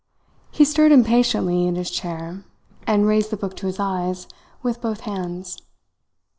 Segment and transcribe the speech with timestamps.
[0.49, 2.43] He stirred impatiently in his chair,
[2.87, 4.27] and raised the book to his eyes
[4.63, 5.61] with both hands.